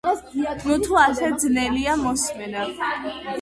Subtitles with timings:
[0.67, 2.65] ნუთუ ასე ძნელია მოსმენა.